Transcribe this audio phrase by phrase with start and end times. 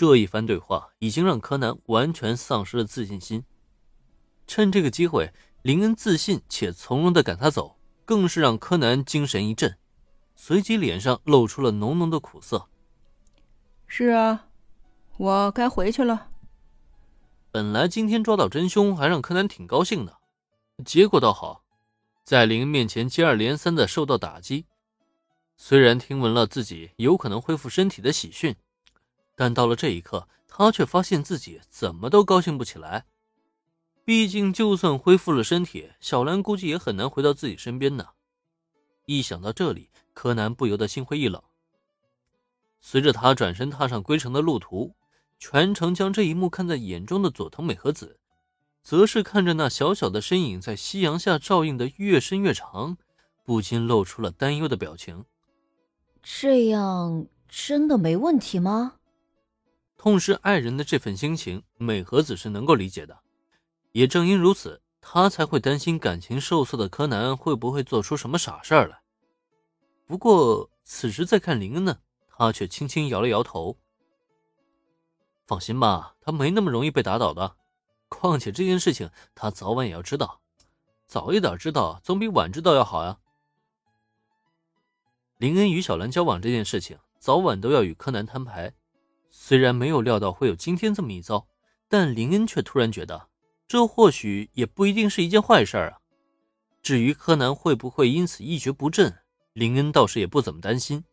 [0.00, 3.44] 这一番对话已经让柯南完全丧失了自信心。
[4.46, 5.30] 趁这个机会，
[5.60, 7.76] 林恩自信且从容的赶他走，
[8.06, 9.76] 更是让柯南精神一振，
[10.34, 12.66] 随即脸上露出了浓浓的苦涩。
[13.86, 14.46] 是啊，
[15.18, 16.28] 我该回去了。
[17.50, 20.16] 本来今天抓到真凶，还让柯南挺高兴的，
[20.82, 21.62] 结果倒好，
[22.24, 24.64] 在林恩面前接二连三的受到打击。
[25.58, 28.56] 虽然听闻了自己有可能恢复身体的喜讯。
[29.40, 33.06] 但到了这一刻，他却发现自己怎么都高兴不起来。
[34.04, 38.08] 毕竟，就算恢复了身体，小兰估计也很难回到自己身边呢。
[39.06, 41.42] 一想到这里，柯南不由得心灰意冷。
[42.80, 44.94] 随着他转身踏上归程的路途，
[45.38, 48.20] 全程将这一幕看在眼中的佐藤美和子，
[48.82, 52.98] 则是看着那小小的身影在夕阳下照映的越深越长，
[53.46, 55.24] 不禁露出了担忧的表情。
[56.22, 58.96] 这样真的没问题吗？
[60.00, 63.20] 痛失爱人的这份心情，美和子是能够理解的。
[63.92, 69.02] 也正因如此，她才会担心感情受挫的柯南会不会做出什么傻事儿来。
[70.06, 73.76] 不过此时再看林恩呢，他却轻轻摇了摇头。
[75.46, 77.56] 放心吧，他没那么容易被打倒的。
[78.08, 80.40] 况且这件事情他早晚也要知道，
[81.06, 83.18] 早一点知道总比晚知道要好呀。
[85.36, 88.72] 林恩与小兰交往这件事情，早晚都要与柯南摊牌。
[89.30, 91.46] 虽然没有料到会有今天这么一遭，
[91.88, 93.28] 但林恩却突然觉得，
[93.66, 95.98] 这或许也不一定是一件坏事啊。
[96.82, 99.18] 至于柯南会不会因此一蹶不振，
[99.52, 101.04] 林恩倒是也不怎么担心。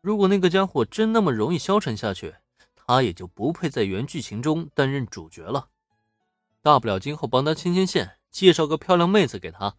[0.00, 2.34] 如果那个家伙真那么容易消沉下去，
[2.74, 5.68] 他也就不配在原剧情中担任主角了。
[6.62, 9.76] 大不了今后帮他牵牵线，介绍个漂亮妹子给他，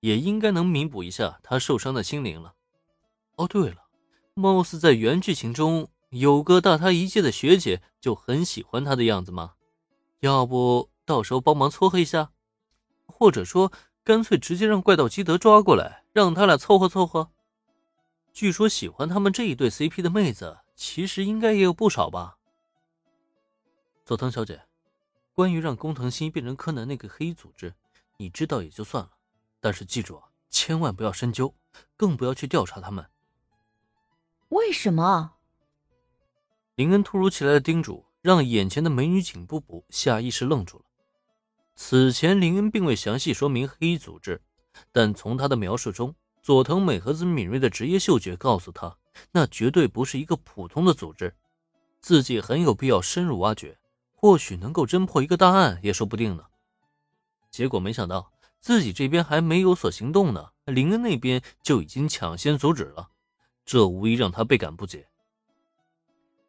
[0.00, 2.54] 也应该能弥补一下他受伤的心灵了。
[3.36, 3.84] 哦，对了，
[4.34, 5.90] 貌似在原剧情中。
[6.10, 9.54] 有个大他一届的学姐就很喜欢他的样子吗？
[10.20, 12.32] 要不到时候帮忙撮合一下，
[13.06, 13.72] 或者说
[14.04, 17.30] 干脆直接让怪盗基德抓过来，让他俩凑合凑合。
[18.32, 22.36] 据说喜欢他们这一对 CP 的妹子，其实应该也有不少吧。
[24.04, 24.62] 佐藤小姐，
[25.32, 27.74] 关于让工藤新变成柯南那个黑衣组织，
[28.16, 29.10] 你知道也就算了，
[29.60, 31.54] 但是记住啊，千万不要深究，
[31.96, 33.08] 更不要去调查他们。
[34.48, 35.34] 为什么？
[36.80, 40.84] 林恩突如其来的叮嘱，让眼前的美女警部部下意识愣住了。
[41.76, 44.40] 此前林恩并未详细说明黑衣组织，
[44.90, 48.96] 但从他的描述中，佐藤美和子敏锐的职业嗅觉告诉他，
[49.32, 51.36] 那绝对不是一个普通的组织，
[52.00, 53.76] 自己很有必要深入挖掘，
[54.14, 56.44] 或许能够侦破一个大案也说不定呢。
[57.50, 63.10] 结果没想到，自己这边还没有所行动呢，林恩那边就已经抢先阻止了，
[63.66, 65.09] 这无疑让他倍感不解。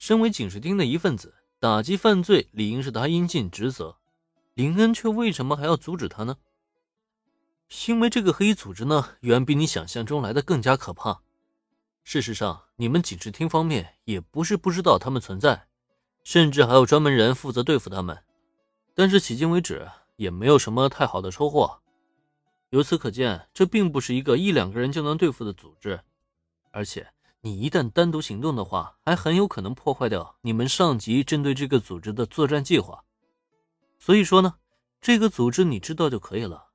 [0.00, 3.98] 身为警视厅的一份子，打击犯罪理应是他应尽职责。
[4.54, 6.38] 林恩却为什么还要阻止他呢？
[7.86, 11.20] 因为这个黑衣组织呢，远比你想象中来的更加可怕。
[12.02, 15.66] 事实上，你们警视厅方面也不是不知道他们存在，
[16.24, 18.24] 甚至还有专门人负责对付他们。
[18.94, 19.86] 但是迄今为止，
[20.16, 21.82] 也没有什么太好的收获。
[22.70, 26.00] 由此可见，这并不是一个一两个人就能对付的组织，
[26.70, 27.12] 而且。
[27.42, 33.02] 你一旦单独行动的话，还很有可能破坏掉你们上级针对这个组织的作战计划。
[33.98, 34.56] 所以说呢，
[35.00, 36.66] 这个组织你知道就可以了。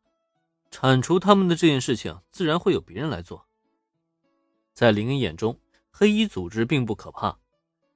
[0.71, 3.45] 铲除他们的这件事情，自然会有别人来做。
[4.73, 5.59] 在林恩眼中，
[5.91, 7.37] 黑衣组织并不可怕，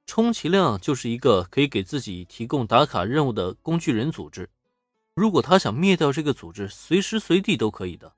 [0.06, 4.48] 充其量就是一个可以给自己提供打卡任务的工具人组织。
[5.16, 8.14] 如果他想灭掉这个组织，随时随地都可以的。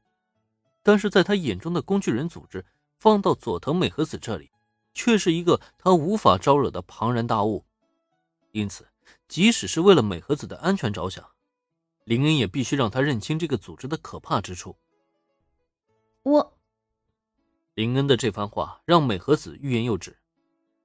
[0.84, 2.66] 但是在他眼中的工具人组织。
[3.02, 4.52] 放到佐藤美和子这里，
[4.94, 7.66] 却是一个他无法招惹的庞然大物。
[8.52, 8.88] 因此，
[9.28, 11.28] 即使是为了美和子的安全着想，
[12.04, 14.78] 林恩也必须让他认清这个组织的可怕之处。
[16.22, 16.60] 我，
[17.74, 20.20] 林恩的这番话让美和子欲言又止。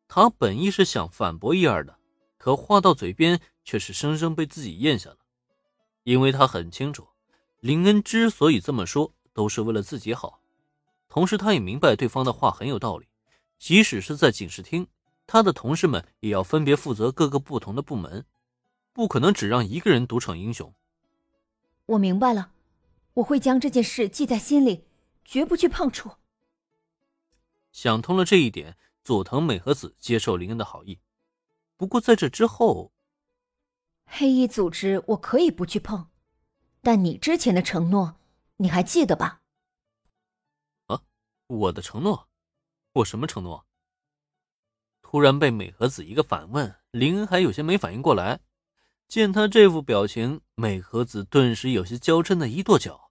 [0.09, 1.99] 他本意是想反驳一二的，
[2.39, 5.19] 可话到嘴边却是生生被自己咽下了。
[6.05, 7.07] 因为他很清楚，
[7.61, 10.41] 林恩之所以这么说，都是为了自己好。
[11.17, 13.09] 同时，他也明白对方的话很有道理。
[13.59, 14.87] 即使是在警视厅，
[15.27, 18.27] 他的同事们也要分别负责各个不同的部门，
[18.93, 20.75] 不可能只让一个人独逞英雄。
[21.87, 22.51] 我明白了，
[23.15, 24.85] 我会将这件事记在心里，
[25.25, 26.11] 绝不去碰触。
[27.73, 31.01] 想通了这一点，佐藤美和子接受林恩的好意。
[31.79, 32.93] 不过在这之后，
[34.05, 36.09] 黑衣组织我可以不去碰，
[36.83, 38.17] 但你之前的承诺，
[38.59, 39.41] 你还记得吧？
[41.49, 42.29] 我的承诺，
[42.95, 43.67] 我什么承诺？
[45.01, 48.41] 突然被美和子一个反问，林恩还有些没反应过来。
[49.07, 53.06] 见他这副表情，美和子顿时有些娇嗔的一跺脚。